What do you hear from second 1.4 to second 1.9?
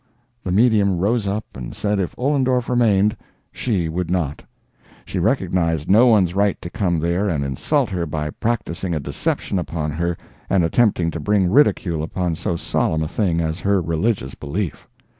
and